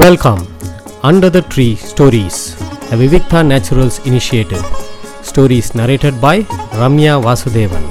[0.00, 0.40] Welcome
[1.02, 2.38] under the tree stories
[2.90, 4.64] the Vivikta naturals initiative
[5.22, 6.46] stories narrated by
[6.80, 7.86] Ramya Vasudevan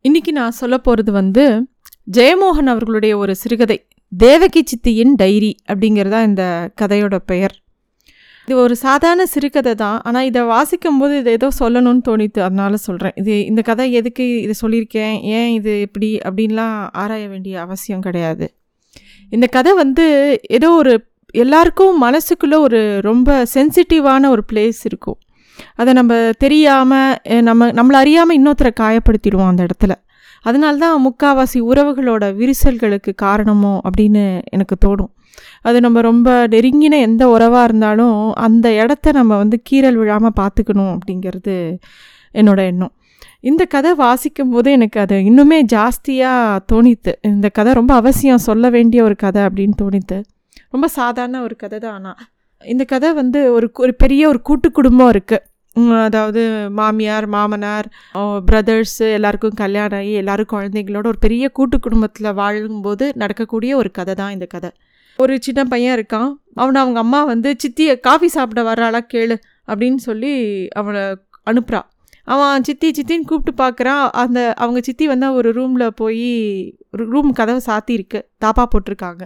[0.00, 1.66] இன்னைக்கு நான் சொல்ல போகிறது வந்து
[2.12, 7.62] ஜெயமோகன் அவர்களுடைய ஒரு சிறுகதை தேவகி சித்தியின் டைரி அப்படிங்கிறதா இந்த கதையோட பெயர்.
[8.44, 13.46] இது ஒரு சாதாரண சிறுகதை தான் ஆனால் இதை வாசிக்கும்போது இதை ஏதோ சொல்லணும்னு தோணித்து அதனால சொல்கிறேன் இது
[13.46, 15.22] இந்த கதை எதுக்கு இதை சொல்லியிருக்கேன்?
[15.22, 16.16] ஏன் இது இப்படி?
[16.16, 18.59] அப்படின்லாம் ஆராய வேண்டிய அவசியம் கிடையாது.
[19.30, 20.06] இந்த கதை வந்து
[20.48, 20.92] ஏதோ ஒரு
[21.34, 25.18] எல்லாருக்கும் மனசுக்குள்ளே ஒரு ரொம்ப சென்சிட்டிவான ஒரு பிளேஸ் இருக்கும்.
[25.74, 29.94] அதை நம்ம தெரியாமல் நம்ம நம்மளை அறியாமல் இன்னொருத்தரை காயப்படுத்திடுவோம் அந்த இடத்துல.
[30.42, 35.12] அதனால்தான் முக்காவாசி உறவுகளோட விரிசல்களுக்கு காரணமோ அப்படின்னு எனக்கு தோணும்.
[35.60, 41.56] அது நம்ம ரொம்ப நெருங்கின எந்த உறவாக இருந்தாலும் அந்த இடத்த நம்ம வந்து கீறல் விழாமல் பார்த்துக்கணும் அப்படிங்கிறது
[42.34, 42.94] என்னோட எண்ணம்.
[43.44, 49.02] இந்த கதை வாசிக்கும் போது எனக்கு அது இன்னுமே ஜாஸ்தியாக தோணித்து இந்த கதை ரொம்ப அவசியம் சொல்ல வேண்டிய
[49.02, 50.18] ஒரு கதை அப்படின்னு தோணித்து.
[50.70, 52.18] ரொம்ப சாதாரண ஒரு கதை தான் ஆனால்
[52.62, 55.46] இந்த கதை வந்து ஒரு ஒரு பெரிய ஒரு கூட்டு குடும்பம் இருக்குது
[56.04, 56.42] அதாவது
[56.78, 57.86] மாமியார் மாமனார்
[58.48, 64.30] பிரதர்ஸு எல்லாருக்கும் கல்யாணம் ஆகி எல்லாரும் குழந்தைங்களோட ஒரு பெரிய கூட்டு குடும்பத்தில் வாழும்போது நடக்கக்கூடிய ஒரு கதை தான்
[64.30, 64.70] இந்த கதை.
[65.18, 66.30] ஒரு சின்ன பையன் இருக்கான்.
[66.54, 69.36] அவனை அவங்க அம்மா வந்து சித்தியை காஃபி சாப்பிட வர்றாளா கேளு
[69.68, 70.32] அப்படின்னு சொல்லி
[70.72, 71.02] அவனை
[71.50, 71.80] அனுப்புகிறா
[72.32, 74.04] அவன் சித்தி சித்தின்னு கூப்பிட்டு பார்க்குறான்.
[74.22, 76.28] அந்த அவங்க சித்தி வந்து ஒரு ரூமில் போய்
[77.12, 78.20] ரூம் கதவை சாத்தியிருக்கு.
[78.44, 79.24] தாப்பா போட்டிருக்காங்க.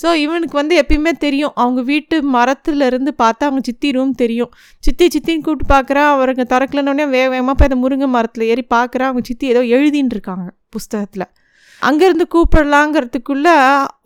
[0.00, 1.54] ஸோ இவனுக்கு வந்து எப்பயுமே தெரியும்.
[1.62, 4.52] அவங்க வீட்டு மரத்துலேருந்து பார்த்தா அவங்க சித்தி ரூம் தெரியும்.
[4.86, 6.10] சித்தி சித்தின்னு கூப்பிட்டு பார்க்குறான்.
[6.14, 9.10] அவருங்க திறக்கலன்னொடனே வேக வேகமாக போய் அந்த முருங்கை மரத்தில் ஏறி பார்க்குறான்.
[9.12, 11.28] அவங்க சித்தி ஏதோ எழுதின்னு இருக்காங்க புஸ்தகத்தில்.
[11.82, 13.54] அங்கேருந்து கூப்பிடலாங்கிறதுக்குள்ளே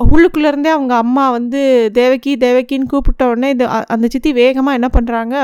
[0.04, 5.34] உள்ளுக்குள்ளேருந்தே அவங்க அம்மா வந்து தேவகி தேவகின்னு கூப்பிட்ட உடனே இது அந்த சித்தி வேகமாக என்ன பண்ணுறாங்க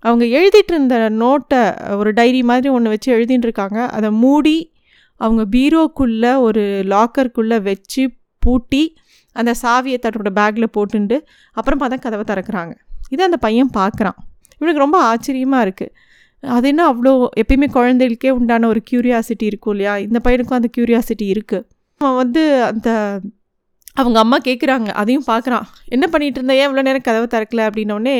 [0.00, 1.62] அவங்க எழுதிட்டு இருந்த நோட்டை
[1.96, 4.72] ஒரு டைரி மாதிரி ஒன்று வச்சு எழுதிட்டு இருக்காங்க அதை மூடி
[5.16, 8.96] அவங்க பீரோக்குள்ளே ஒரு லாக்கருக்குள்ளே வச்சு பூட்டி
[9.32, 11.20] அந்த சாவியை தன்னோட பேக்கில் போட்டுண்டு
[11.52, 12.72] அப்புறமா தான் கதவை திறக்கிறாங்க.
[13.10, 14.18] இதை அந்த பையன் பார்க்குறான்
[14.56, 15.92] இவனுக்கு ரொம்ப ஆச்சரியமாக இருக்குது
[16.42, 19.96] அது என்ன அவ்வளோ எப்பயுமே குழந்தைகளுக்கே உண்டான ஒரு க்யூரியாசிட்டி இருக்கும் இல்லையா?
[19.96, 21.64] இந்த பையனுக்கும் அந்த க்யூரியாசிட்டி இருக்குது
[22.00, 23.20] அவன் வந்து அந்த
[23.94, 27.66] அவங்க அம்மா கேட்குறாங்க அதையும் பார்க்குறான் என்ன பண்ணிகிட்டு இருந்தேன் ஏன் இவ்வளோ நேரம் கதவை திறக்கல?
[27.68, 28.16] அப்படின்னோடனே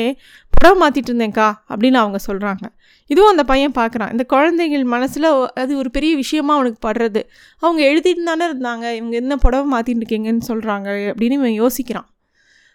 [0.53, 2.65] புடவை மாற்றிட்டு இருந்தேன்க்கா அப்படின்னு அவங்க சொல்கிறாங்க
[3.09, 7.21] இதுவும் அந்த பையன் பார்க்குறான் இந்த குழந்தைகள் மனசில் அது ஒரு பெரிய விஷயமா அவனுக்கு படுறது.
[7.59, 8.85] அவங்க எழுதிட்டு தானே இருந்தாங்க.
[8.95, 12.07] இவங்க என்ன புடவை மாற்றிட்டு இருக்கீங்கன்னு சொல்கிறாங்க அப்படின்னு இவன் யோசிக்கிறான்.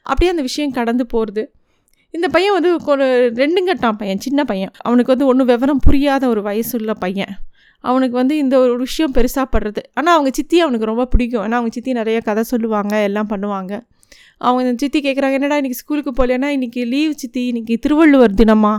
[0.03, 1.43] அப்படியே அந்த விஷயம் கடந்து போகிறது
[2.19, 4.73] இந்த பையன் வந்து ஒரு ரெண்டுங்கட்டான் பையன் சின்ன பையன்.
[4.79, 7.35] அவனுக்கு வந்து ஒன்றும் விவரம் புரியாத ஒரு வயசுள்ள பையன்.
[7.81, 9.83] அவனுக்கு வந்து இந்த ஒரு விஷயம் பெருசாக படுறது.
[9.95, 11.43] ஆனால் அவங்க சித்தி அவனுக்கு ரொம்ப பிடிக்கும்.
[11.43, 13.73] ஏன்னா அவங்க சித்தி நிறைய கதை சொல்லுவாங்க எல்லாம் பண்ணுவாங்க.
[14.39, 17.43] அவங்க சித்தி கேட்குறாங்க என்னடா இன்றைக்கி ஸ்கூலுக்கு போகலன்னா இன்றைக்கி லீவ் சித்தி.
[17.53, 18.75] இன்றைக்கி திருவள்ளுவர் தினமா?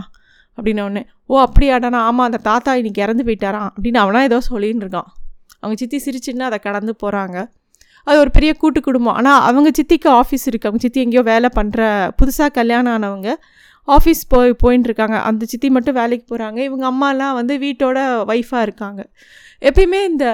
[0.56, 5.10] அப்படின்னு ஒன்று ஓ அப்படியாடானா ஆமாம் அந்த தாத்தா இன்றைக்கி இறந்து போயிட்டாரான் அப்படின்னு அவனா ஏதோ சொல்லின்னு இருக்கான்.
[5.60, 7.38] அவங்க சித்தி சிரிச்சுன்னு அதை கடந்து போகிறாங்க
[8.10, 9.16] அது ஒரு பெரிய கூட்டு குடும்பம்.
[9.20, 11.80] ஆனால் அவங்க சித்திக்கு ஆஃபீஸ் இருக்குது அவங்க சித்தி எங்கேயோ வேலை பண்ணுற
[12.20, 13.30] புதுசாக கல்யாணம் ஆனவங்க
[13.88, 15.16] ஆஃபீஸ் போய் போயின்னு இருக்காங்க.
[15.28, 17.98] அந்த சித்தி மட்டும் வேலைக்கு போகிறாங்க இவங்க அம்மாலாம் வந்து வீட்டோட
[18.32, 19.00] ஒய்ஃபாக இருக்காங்க.
[19.68, 20.26] எப்பயுமே இந்த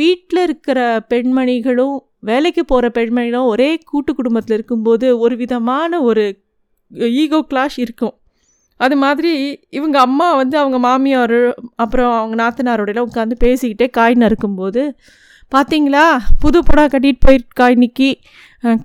[0.00, 0.80] வீட்டில் இருக்கிற
[1.12, 1.96] பெண்மணிகளும்
[2.30, 6.24] வேலைக்கு போகிற பெண்மணிகளும் ஒரே கூட்டு குடும்பத்தில் இருக்கும்போது ஒரு விதமான ஒரு
[7.22, 8.14] ஈகோ கிளாஷ் இருக்கும்.
[8.80, 9.32] அது மாதிரி
[9.78, 11.40] இவங்க அம்மா வந்து அவங்க மாமியார்
[11.82, 14.82] அப்புறம் அவங்க நாத்தனாரோடையெல்லாம் உட்காந்து பேசிக்கிட்டே காய் நறுக்கும்போது
[15.54, 16.04] பார்த்தீங்களா
[16.42, 18.08] புது புடவை கட்டிட்டு போயிருக்கா இன்னைக்கு.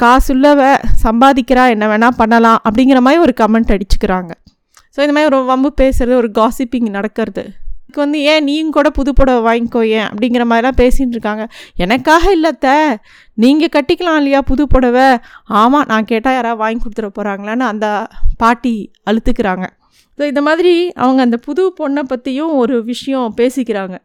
[0.03, 0.61] காசுள்ளவ
[1.03, 4.31] சம்பாதிக்கிறா என்ன வேணால் பண்ணலாம் அப்படிங்கிற மாதிரி ஒரு கமெண்ட் அடிச்சுக்கிறாங்க.
[4.93, 7.43] ஸோ இந்த மாதிரி ஒரு வம்பு பேசுகிறது ஒரு காசிப்பிங் நடக்கிறது.
[7.81, 10.07] இதுக்கு வந்து ஏன் நீயும் கூட புது புடவை வாங்கிக்கோ ஏன்?
[10.09, 11.43] அப்படிங்கிற மாதிரிலாம் பேசிகிட்டு இருக்காங்க.
[11.83, 12.67] எனக்காக இல்லத்த.
[13.43, 15.07] நீங்கள் கட்டிக்கலாம் இல்லையா புது புடவை?
[15.61, 17.87] ஆமாம் நான் கேட்டால் யாராவது வாங்கி கொடுத்துட போகிறாங்களான்னு அந்த
[18.43, 18.75] பாட்டி
[19.11, 19.67] அழுத்துக்கிறாங்க.
[20.19, 20.73] ஸோ இந்த மாதிரி
[21.03, 23.97] அவங்க அந்த புது பொண்ணை பற்றியும் ஒரு விஷயம் பேசிக்கிறாங்க.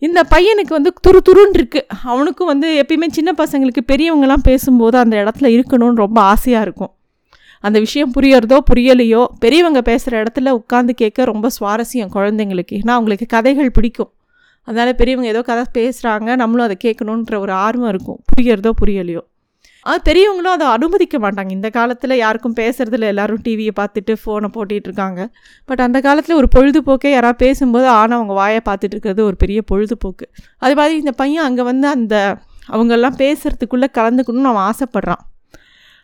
[0.00, 5.48] இந்த பையனுக்கு வந்து துரு துருன்னு இருக்குது அவனுக்கும் வந்து எப்பயுமே சின்ன பசங்களுக்கு பெரியவங்கலாம் பேசும்போது அந்த இடத்துல
[5.56, 6.92] இருக்கணும்னு ரொம்ப ஆசையாக இருக்கும்.
[7.60, 12.74] அந்த விஷயம் புரியறதோ புரியலையோ பெரியவங்க பேசுகிற இடத்துல உட்காந்து கேட்க ரொம்ப சுவாரஸ்யம் குழந்தைங்களுக்கு.
[12.82, 14.12] ஏன்னா அவங்களுக்கு கதைகள் பிடிக்கும்.
[14.68, 18.20] அதனால் பெரியவங்க ஏதோ கதை பேசுகிறாங்க நம்மளும் அதை கேட்கணுன்ற ஒரு ஆர்வம் இருக்கும்.
[18.30, 19.22] புரியறதோ புரியலையோ.
[19.86, 21.50] பெரியவங்களும் அதை அனுமதிக்க மாட்டாங்க.
[21.50, 25.26] இந்த காலத்தில் யாருக்கும் பேசுகிறதில்ல எல்லோரும் டிவியை பார்த்துட்டு ஃபோனை போட்டிகிட்ருக்காங்க
[25.64, 30.28] பட் அந்த காலத்தில் ஒரு பொழுதுபோக்கே யாராவது பேசும்போது ஆனால் அவங்க வாயை பார்த்துட்டு இருக்கிறது ஒரு பெரிய பொழுதுபோக்கு.
[30.58, 32.38] அது மாதிரி இந்த பையன் அங்கே வந்து அந்த
[32.68, 35.22] அவங்கெல்லாம் பேசுகிறதுக்குள்ளே கலந்துக்கணும்னு அவன் ஆசைப்பட்றான்.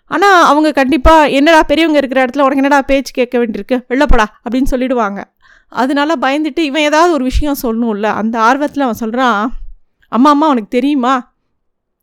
[0.05, 3.77] ஆனால் அவங்க கண்டிப்பாக என்னடா பெரியவங்க இருக்கிற இடத்துல உனக்கு என்னடா பேச்சு கேட்க வேண்டியிருக்கு?
[3.89, 5.23] வெள்ளப்படா அப்படின்னு சொல்லிடுவாங்க.
[5.69, 8.03] அதனால பயந்துட்டு இவன் ஏதாவது ஒரு விஷயம் சொல்லணும்ல.
[8.03, 9.55] அந்த ஆர்வத்தில் அவன் சொல்கிறான்
[10.09, 11.36] அம்மா அம்மா உனக்கு தெரியுமா?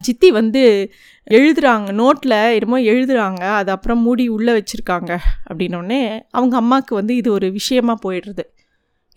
[0.03, 0.91] சித்தி வந்து
[1.31, 5.17] எழுதுகிறாங்க நோட்டில் என்னமோ எழுதுகிறாங்க அது அப்புறம் மூடி உள்ளே வச்சுருக்காங்க
[5.49, 8.43] அப்படின்னோடனே அவங்க அம்மாவுக்கு வந்து இது ஒரு விஷயமா போயிடுறது.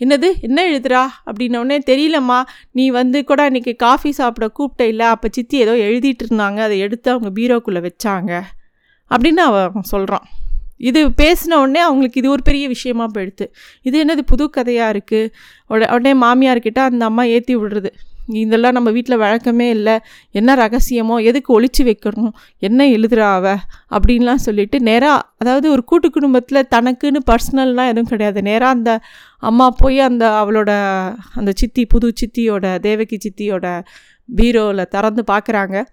[0.00, 0.28] என்னது?
[0.40, 1.08] என்ன எழுதுறா?
[1.26, 6.58] அப்படின்னோடனே தெரியலம்மா நீ வந்து கூட அன்றைக்கி காஃபி சாப்பிட கூப்பிட்ட இல்லை அப்போ சித்தி ஏதோ எழுதிட்டு இருந்தாங்க
[6.58, 8.42] அதை எடுத்து அவங்க பீரோக்குள்ளே வச்சாங்க
[9.10, 10.26] அப்படின்னு அவன் சொல்கிறான்
[10.78, 13.46] இது பேசின உடனே அவங்களுக்கு இது ஒரு பெரிய விஷயமா போயிடுது.
[13.82, 15.30] இது என்னது புது கதையாக இருக்குது
[15.70, 17.90] உட உடனே மாமியார்கிட்ட அந்த அம்மா ஏற்றி விடுறது.
[18.28, 19.99] இதெல்லாம் நம்ம வீட்டில் வழக்கமே இல்லை.
[20.31, 23.56] என்ன ரகசியமோ எதுக்கு ஒழிச்சு வைக்கணும் என்ன எழுதுறாவ அவ?
[23.90, 28.43] அப்படின்லாம் சொல்லிட்டு நேராக அதாவது ஒரு கூட்டு குடும்பத்தில் தனக்குன்னு பர்சனல்லாம் எதுவும் கிடையாது.
[28.43, 29.00] நேராக அந்த
[29.38, 30.70] அம்மா போய் அந்த அவளோட
[31.34, 33.82] அந்த சித்தி புது சித்தியோட தேவகி சித்தியோட
[34.37, 35.84] பீரோவில் திறந்து பார்க்குறாங்க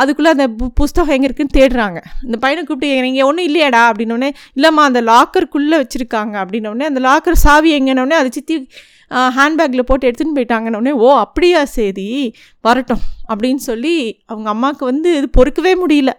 [0.00, 1.98] அதுக்குள்ளே அந்த பு புஸ்தகம் எங்கே இருக்குன்னு தேடுறாங்க.
[2.22, 7.72] இந்த பையனை கூப்பிட்டு நீங்கள் ஒன்றும் இல்லையாடா அப்படின்னோடனே இல்லைம்மா அந்த லாக்கருக்குள்ளே வச்சுருக்காங்க அப்படின்னோடனே அந்த லாக்கர் சாவி
[7.78, 8.56] எங்கன்னொடனே அதை சித்தி
[9.38, 12.08] ஹேண்ட்பேக்கில் போட்டு எடுத்துன்னு போயிட்டாங்கன்னொடனே ஓ அப்படியா சரி
[12.60, 16.12] வரட்டும் அப்படின்னு சொல்லி அவங்க அம்மாவுக்கு வந்து இது பொறுக்கவே முடியல.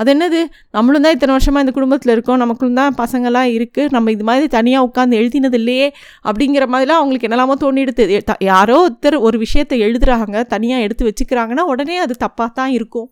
[0.00, 0.40] அது என்னது
[0.76, 2.40] நம்மளும் தான் இத்தனை வருஷமாக இந்த குடும்பத்தில் இருக்கோம்.
[2.42, 5.86] நமக்குள்ளும் தான் பசங்கள்லாம் இருக்குது நம்ம இது மாதிரி தனியாக உட்காந்து எழுதினது இல்லையே
[6.28, 8.04] அப்படிங்கிற மாதிரிலாம் அவங்களுக்கு என்னெல்லாமோ தோணிடுது.
[8.50, 13.08] யாரோ ஒருத்தர் ஒரு விஷயத்தை எழுதுகிறாங்க தனியாக எடுத்து வச்சுக்கிறாங்கன்னா உடனே அது தப்பாக தான் இருக்கும்.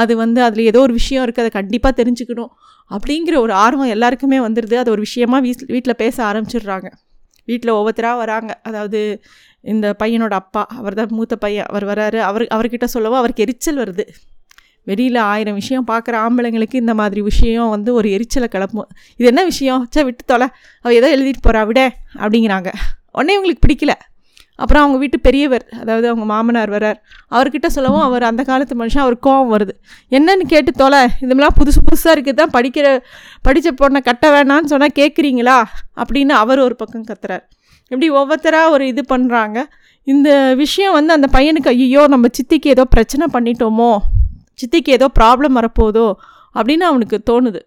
[0.00, 2.50] அது வந்து அதில் ஏதோ ஒரு விஷயம் இருக்குது அதை கண்டிப்பாக தெரிஞ்சுக்கணும்.
[2.90, 6.88] அப்படிங்கிற ஒரு ஆர்வம் எல்லாருக்குமே வந்துடுது அது ஒரு விஷயமா வீஸ் வீட்டில் பேச ஆரம்பிச்சிடுறாங்க.
[7.50, 8.52] வீட்டில் ஒவ்வொருத்தராக வராங்க.
[8.68, 9.00] அதாவது
[9.72, 11.68] இந்த பையனோட அப்பா அவர் தான் மூத்த பையன்.
[11.70, 12.18] அவர் வராரு.
[12.28, 14.06] அவர் அவர்கிட்ட சொல்லவோ அவருக்கு எரிச்சல் வருது.
[14.90, 18.88] வெளியில் ஆயிரம் விஷயம் பார்க்குற ஆம்பளைங்களுக்கு இந்த மாதிரி விஷயம் வந்து ஒரு எரிச்சலை கிளப்பும்.
[19.18, 19.82] இது என்ன விஷயம்?
[19.94, 20.48] சே விட்டு தொலை.
[20.84, 21.82] அவள் ஏதோ எழுதிட்டு போகிறா விட
[22.22, 22.70] அப்படிங்கிறாங்க.
[23.16, 23.94] உடனே இவங்களுக்கு பிடிக்கல.
[24.62, 26.98] அப்புறம் அவங்க வீட்டு பெரியவர் அதாவது அவங்க மாமனார் வரார்
[27.34, 29.74] அவர்கிட்ட சொல்லவும் அவர் அந்த காலத்து மனுஷன் அவர் கோவம் வருது.
[30.16, 31.00] என்னன்னு கேட்டு தொலை.
[31.22, 32.38] இதுமெல்லாம் புதுசு புதுசாக இருக்குது?
[32.40, 32.86] தான் படிக்கிற
[33.46, 35.58] படித்த பொண்ணை கட்ட வேணான்னு சொன்னால் கேட்குறீங்களா
[36.02, 37.44] அப்படின்னு அவர் ஒரு பக்கம் கத்துறார்.
[37.90, 39.58] இப்படி ஒவ்வொருத்தராக ஒரு இது பண்ணுறாங்க
[40.06, 43.92] இந்த விஷயம் வந்து அந்த பையனுக்கு ஐயோ நம்ம சித்திக்கு ஏதோ பிரச்சனை பண்ணிட்டோமோ?
[44.60, 46.06] சித்திக்கு ஏதோ ப்ராப்ளம் வரப்போதோ
[46.54, 47.60] அப்படின்னு அவனுக்கு தோணுது.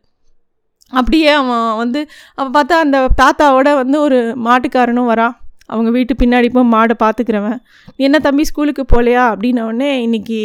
[0.90, 2.00] அப்படியே அவன் வந்து
[2.36, 5.36] அவன் பார்த்தா அந்த தாத்தாவோட வந்து ஒரு மாட்டுக்காரனும் வரான்
[5.66, 7.60] அவங்க வீட்டு பின்னாடி போய் மாடை பார்த்துக்கிறவன்.
[7.96, 10.42] நீ என்ன தம்பி ஸ்கூலுக்கு போகலையா அப்படின்னோடனே இன்றைக்கி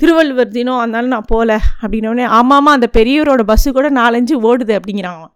[0.00, 1.52] திருவள்ளுவர் தினம் அதனால நான் போகல
[1.82, 5.32] அப்படின்னோடனே ஆமாம்மா அந்த பெரியவரோட பஸ்ஸு கூட நாலஞ்சு ஓடுது அப்படிங்கிறான் அவன்.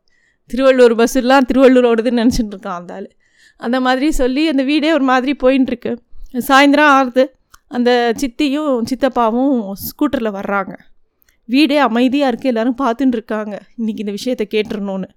[0.50, 3.08] திருவள்ளுவர் பஸ்ஸுலாம் திருவள்ளூர் ஓடுதுன்னு நினச்சிட்டு இருக்கான் அந்த ஆள்.
[3.60, 5.92] அந்த மாதிரி சொல்லி அந்த வீடே ஒரு மாதிரி போயின்ட்டுருக்கு
[6.48, 7.24] சாயந்தரம் ஆறுது
[7.70, 7.90] அந்த
[8.20, 9.54] சித்தியும் சித்தப்பாவும்
[9.86, 10.74] ஸ்கூட்டரில் வர்றாங்க.
[11.48, 13.54] வீடே அமைதியாக இருக்குது எல்லோரும் பார்த்துட்டு இருக்காங்க.
[13.78, 15.08] இன்றைக்கி இந்த விஷயத்தை கேட்டுருணுன்னு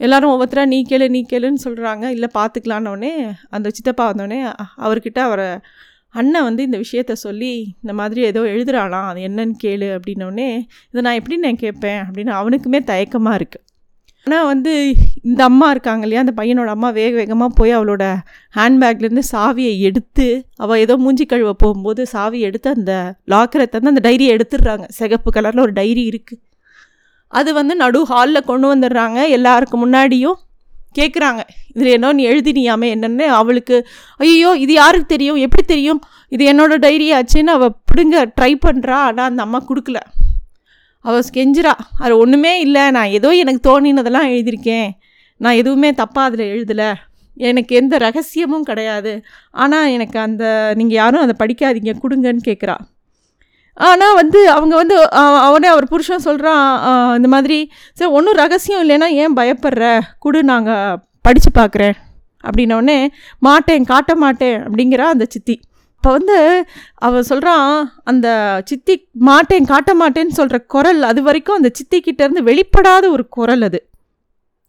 [0.00, 3.12] எல்லோரும் ஒவ்வொருத்தராக நீ கேளு நீ கேளுன்னு சொல்கிறாங்க இல்லை பார்த்துக்கலான்னொடனே
[3.50, 4.40] அந்த சித்தப்பா வந்தோடனே
[4.76, 5.46] அவர்கிட்ட அவரை
[6.14, 7.52] அண்ணன் வந்து இந்த விஷயத்த சொல்லி
[7.82, 10.48] இந்த மாதிரி ஏதோ எழுதுகிறாளாம் அது என்னன்னு கேளு அப்படின்னோடனே
[10.90, 12.00] இதை நான் எப்படி நான் கேட்பேன்?
[12.06, 13.64] அப்படின்னு அவனுக்குமே தயக்கமாக இருக்குது
[14.26, 14.72] ஆனால் வந்து
[15.28, 18.04] இந்த அம்மா இருக்காங்க இல்லையா அந்த பையனோட அம்மா வேக வேகமாக போய் அவளோட
[18.56, 20.26] ஹேண்ட்பேக்லேருந்து சாவியை எடுத்து
[20.62, 22.94] அவள் ஏதோ மூஞ்சி கழுவ போகும்போது சாவியை எடுத்து அந்த
[23.32, 24.86] லாக்கரை தந்து அந்த டைரியை எடுத்துடுறாங்க.
[24.98, 26.42] சிகப்பு கலரில் ஒரு டைரி இருக்குது
[27.32, 29.20] அது வந்து நடு ஹாலில் கொண்டு வந்துடுறாங்க.
[29.36, 30.38] எல்லாருக்கும் முன்னாடியும்
[30.98, 31.40] கேட்குறாங்க
[31.74, 33.26] இதில் என்ன நீ எழுதினியாமே என்னென்னு?
[33.40, 33.78] அவளுக்கு
[34.24, 35.40] ஐயோ இது யாருக்கு தெரியும்?
[35.46, 36.02] எப்படி தெரியும்?
[36.34, 40.00] இது என்னோடய டைரி ஆச்சுன்னு அவள் பிடுங்க ட்ரை பண்ணுறா ஆனால் அந்த அம்மா கொடுக்கல.
[41.06, 41.72] அவள் கெஞ்சிரா
[42.04, 42.84] அது ஒன்றுமே இல்லை.
[42.96, 44.88] நான் ஏதோ எனக்கு தோணினதெல்லாம் எழுதியிருக்கேன்.
[45.40, 46.90] நான் எதுவுமே தப்பாக அதில் எழுதலை.
[47.36, 49.12] எனக்கு எந்த ரகசியமும் கிடையாது.
[49.62, 50.44] ஆனால் எனக்கு அந்த
[50.78, 51.94] நீங்கள் யாரும் அதை படிக்காதீங்க.
[52.02, 52.76] கொடுங்கன்னு கேட்குறா
[53.86, 54.96] ஆனால் வந்து அவங்க வந்து
[55.46, 56.62] அவனே அவர் புருஷன் சொல்கிறான்
[57.18, 57.58] இந்த மாதிரி
[57.98, 59.84] சரி ஒன்றும் ரகசியம் இல்லைன்னா ஏன் பயப்படுற?
[60.24, 61.96] கொடு நாங்கள் படித்து பார்க்குறேன்
[62.44, 62.98] அப்படின்னோடனே
[63.46, 64.56] மாட்டேன் காட்ட மாட்டேன்.
[64.66, 65.56] அப்படிங்கிறா அந்த சித்தி.
[66.06, 66.40] அப்போ வந்து
[67.06, 67.70] அவன் சொல்கிறான்
[68.10, 68.26] அந்த
[68.68, 68.94] சித்தி
[69.28, 73.78] மாட்டேன் காட்ட மாட்டேன்னு சொல்கிற குரல் அது வரைக்கும் அந்த சித்திக்கிட்டேருந்து வெளிப்படாத ஒரு குரல் அது.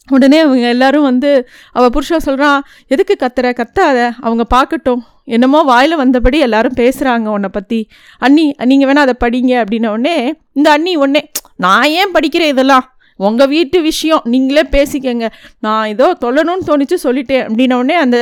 [0.08, 1.32] உடனே அவங்க எல்லோரும் வந்து
[1.78, 2.60] அவள் புருஷன் சொல்கிறான்
[2.94, 3.50] எதுக்கு கத்துற?
[3.60, 3.98] கத்தாத.
[4.26, 5.02] அவங்க பார்க்கட்டும்
[5.36, 7.80] என்னமோ வாயில் வந்தபடி எல்லாரும் பேசுகிறாங்க உன்னை பற்றி
[8.28, 9.54] அண்ணி நீங்கள் வேணால் அதை படிங்க.
[9.64, 10.18] அப்படின்ன உடனே
[10.54, 11.24] இந்த அண்ணி உடனே
[11.66, 12.88] நான் ஏன் படிக்கிறேன் இதெல்லாம்?
[13.20, 14.24] உங்கள் வீட்டு விஷயம்.
[14.34, 15.28] நீங்களே பேசிக்கங்க.
[15.68, 17.46] நான் ஏதோ தொல்லணும்னு தோணிச்சு சொல்லிட்டேன்.
[17.48, 18.20] அப்படின்ன உடனே அந்த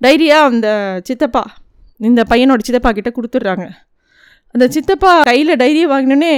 [0.00, 0.68] டைரியாக அந்த
[1.08, 1.44] சித்தப்பா
[2.08, 3.66] இந்த பையனோட சித்தப்பா கிட்டே கொடுத்துட்றாங்க.
[4.54, 6.34] அந்த சித்தப்பா கையில் டைரியை வாங்கினோடனே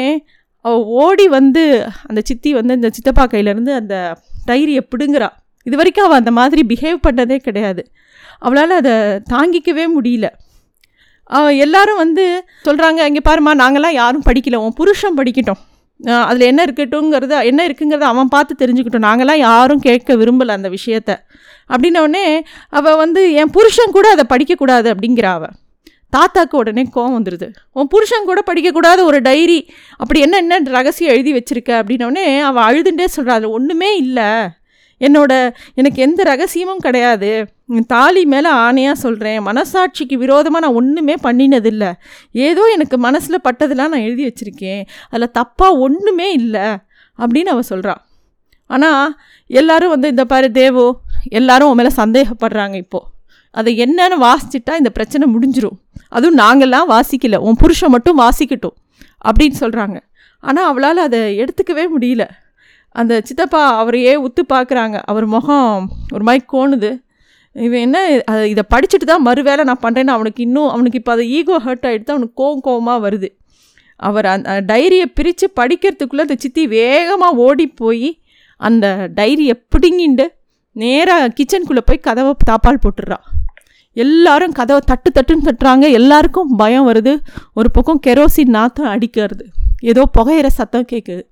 [0.64, 1.62] அவள் ஓடி வந்து
[2.09, 3.94] அந்த சித்தி வந்து இந்த சித்தப்பா கையிலேருந்து அந்த
[4.50, 5.28] டைரியை பிடுங்குறா.
[5.68, 7.83] இது வரைக்கும் அவள் அந்த மாதிரி பிஹேவ் பண்ணதே கிடையாது.
[8.47, 8.94] அவளால் அதை
[9.35, 10.28] தாங்கிக்கவே முடியல.
[11.64, 12.25] எல்லாரும் வந்து
[12.66, 14.59] சொல்கிறாங்க இங்கே பாருமா நாங்களாம் யாரும் படிக்கல.
[14.64, 15.61] உன் புருஷன் படிக்கட்டும்.
[16.01, 19.07] அதில் என்ன இருக்கட்டுங்கிறத என்ன இருக்குங்கிறத அவன் பார்த்து தெரிஞ்சுக்கிட்டோம்.
[19.09, 21.11] நாங்களாம் யாரும் கேட்க விரும்பலை அந்த விஷயத்த.
[21.69, 22.25] அப்படின்னோடனே
[22.69, 25.55] அவள் வந்து என் புருஷன் கூட அதை படிக்கக்கூடாது அப்படிங்கிறா அவள்
[26.13, 29.61] தாத்தாக்கு உடனே கோவம் வந்துடுது உன் புருஷன் கூட படிக்கக்கூடாத ஒரு டைரி.
[29.97, 31.71] அப்படி என்ன என்ன ரகசியம் எழுதி வச்சுருக்க?
[31.81, 34.29] அப்படின்னோடனே அவள் அழுதுண்டே சொல்கிறா ஒன்றுமே இல்லை.
[35.01, 35.33] என்னோட
[35.75, 37.33] எனக்கு எந்த ரகசியமும் கிடையாது.
[37.92, 41.90] தாலி மேலே ஆணையாக சொல்கிறேன் மனசாட்சிக்கு விரோதமாக நான் ஒன்றுமே பண்ணினதில்லை.
[42.47, 44.83] ஏதோ எனக்கு மனசில் பட்டதெல்லாம் நான் எழுதி வச்சுருக்கேன்.
[45.11, 46.66] அதில் தப்பாக ஒன்றுமே இல்லை
[47.18, 48.02] அப்படின்னு அவள் சொல்கிறாள்
[48.71, 49.14] ஆனால்
[49.50, 50.87] எல்லோரும் வந்து இந்த பாரு தேவோ
[51.38, 53.09] எல்லாரும் உன் மேலே சந்தேகப்படுறாங்க இப்போது
[53.54, 55.78] அதை என்னன்னு வாசிச்சிட்டா இந்த பிரச்சனை முடிஞ்சிடும்
[56.09, 57.38] அதுவும் நாங்கள்லாம் வாசிக்கல.
[57.47, 58.76] உன் புருஷன் மட்டும் வாசிக்கட்டும்
[59.28, 59.99] அப்படின்னு சொல்கிறாங்க
[60.42, 62.25] ஆனால் அவளால் அதை எடுத்துக்கவே முடியல.
[62.94, 66.90] அந்த சித்தப்பா அவரையே உத்து பார்க்குறாங்க அவர் முகம் ஒரு மாதிரி கோணுது.
[67.55, 71.57] இவன் என்ன அதை இதை படிச்சுட்டு தான் மறுவேளை நான் பண்ணுறேன்னு அவனுக்கு இன்னும் அவனுக்கு இப்போ அதை ஈகோ
[71.67, 73.29] ஹர்ட் ஆகிடுது அவனுக்கு கோவம் கோவமாக வருது.
[73.97, 78.09] அவர் அந்த டைரியை பிரித்து படிக்கிறதுக்குள்ளே அந்த சித்தி வேகமாக ஓடி போய்
[78.57, 80.27] அந்த டைரியை பிடுங்கிண்டு
[80.73, 83.19] நேராக கிச்சனுக்குள்ளே போய் கதவை தாப்பால் போட்டுடுறா.
[83.93, 85.85] எல்லாரும் கதவை தட்டு தட்டுன்னு தட்டுறாங்க.
[85.91, 87.13] எல்லாருக்கும் பயம் வருது.
[87.53, 89.45] ஒரு பக்கம் கெரோசின் நாத்தம் அடிக்கிறது.
[89.91, 91.23] ஏதோ புகையிற சத்தம் கேட்குது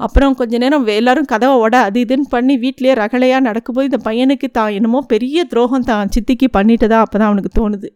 [0.00, 4.68] அப்புறம் கொஞ்ச நேரம் எல்லாரும் கதவை உட அது இதுன்னு பண்ணி வீட்லேயே ரகலையாக நடக்கும்போது இந்த பையனுக்கு தான்
[4.68, 7.88] என்னமோ பெரிய துரோகம் தான் சித்திக்கு பண்ணிட்டதா அப்போ தான் அவனுக்கு தோணுது.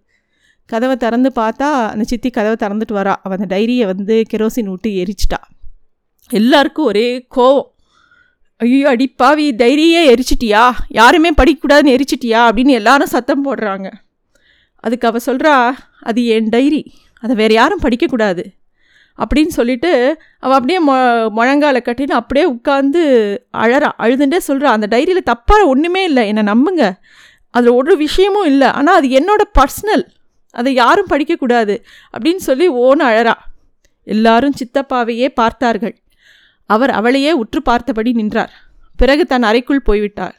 [0.66, 3.14] கதவை திறந்து பார்த்தா அந்த சித்தி கதவை திறந்துட்டு வரா.
[3.22, 5.40] அவன் அந்த டைரியை வந்து கெரோசின் விட்டு எரிச்சிட்டா.
[6.30, 7.68] எல்லாருக்கும் ஒரே கோவம்.
[8.56, 10.62] ஐயோ அடிப்பாவி டைரியே எரிச்சிட்டியா?
[10.88, 12.40] யாருமே படிக்கக்கூடாதுன்னு எரிச்சிட்டியா?
[12.48, 13.88] அப்படின்னு எல்லாரும் சத்தம் போடுறாங்க.
[14.84, 15.54] அதுக்கு அவள் சொல்கிறா
[16.00, 16.92] அது என் டைரி.
[17.20, 18.44] அதை வேறு யாரும் படிக்கக்கூடாது.
[19.18, 20.94] அப்படின்னு சொல்லிட்டு அவள் அப்படியே மொ
[21.36, 23.02] முழங்கால கட்டின்னு அப்படியே உட்காந்து
[23.58, 23.90] அழறா.
[23.98, 26.92] அழுதுண்டே சொல்கிறா அந்த டைரியில் தப்பாக ஒன்றுமே இல்லை என்னை நம்புங்க.
[27.50, 28.68] அதில் ஒரு விஷயமும் இல்லை.
[28.68, 30.04] ஆனால் அது என்னோடய பர்சனல்.
[30.50, 31.82] அதை யாரும் படிக்கக்கூடாது.
[32.12, 33.34] அப்படின்னு சொல்லி ஓன்னு அழறா.
[34.04, 35.98] எல்லாரும் சித்தப்பாவையே பார்த்தார்கள்.
[36.64, 38.52] அவர் அவளையே உற்று பார்த்தபடி நின்றார்.
[38.96, 40.36] பிறகு தன் அறைக்குள் போய்விட்டார்.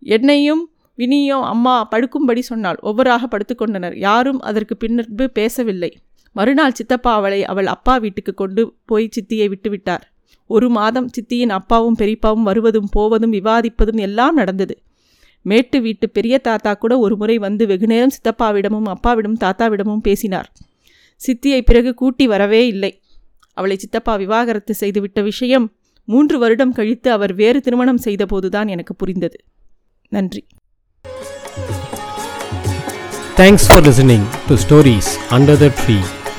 [0.00, 2.76] என்னையும் வினியும் அம்மா படுக்கும்படி சொன்னாள்.
[2.80, 3.96] ஒவ்வொராக படுத்துக்கொண்டனர்.
[3.96, 5.98] யாரும் அதற்கு பின்னர்பு பேசவில்லை.
[6.38, 10.04] மறுநாள் சித்தப்பா அவளை அவள் அப்பா வீட்டுக்கு கொண்டு போய் சித்தியை விட்டுவிட்டார்.
[10.50, 14.74] ஒரு மாதம் சித்தியின் அப்பாவும் பெரியப்பாவும் வருவதும் போவதும் விவாதிப்பதும் எல்லாம் நடந்தது.
[15.42, 20.48] மேட்டு வீட்டு பெரிய தாத்தா கூட ஒரு முறை வந்து வெகுநேரம் சித்தப்பாவிடமும் அப்பாவிடமும் தாத்தாவிடமும் பேசினார்.
[21.20, 22.92] சித்தியை பிறகு கூட்டி வரவே இல்லை.
[23.56, 25.66] அவளை சித்தப்பா விவாகரத்து செய்துவிட்ட விஷயம்
[26.08, 29.38] மூன்று வருடம் கழித்து அவர் வேறு திருமணம் செய்தபோதுதான் எனக்கு புரிந்தது.
[30.12, 30.42] நன்றி.
[33.40, 35.98] Thanks for listening to stories under the tree